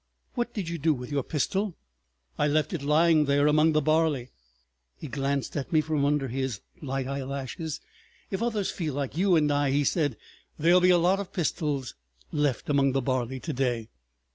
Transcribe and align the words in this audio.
What 0.33 0.51
did 0.55 0.67
you 0.67 0.79
do 0.79 0.95
with 0.95 1.11
your 1.11 1.21
pistol?" 1.21 1.77
"I 2.35 2.47
left 2.47 2.73
it 2.73 2.81
lying 2.81 3.25
there—among 3.25 3.73
the 3.73 3.83
barley." 3.83 4.29
He 4.97 5.07
glanced 5.07 5.55
at 5.55 5.71
me 5.71 5.79
from 5.79 6.05
under 6.05 6.27
his 6.27 6.59
light 6.81 7.05
eyelashes. 7.07 7.79
"If 8.31 8.41
others 8.41 8.71
feel 8.71 8.95
like 8.95 9.15
you 9.15 9.35
and 9.35 9.51
I," 9.51 9.69
he 9.69 9.83
said, 9.83 10.17
"there'll 10.57 10.81
be 10.81 10.89
a 10.89 10.97
lot 10.97 11.19
of 11.19 11.31
pistols 11.31 11.93
left 12.31 12.67
among 12.67 12.93
the 12.93 13.01
barley 13.03 13.39
to 13.41 13.53
day. 13.53 13.89